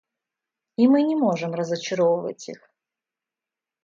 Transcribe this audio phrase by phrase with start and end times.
[0.77, 2.71] И мы не можем разочаровывать их.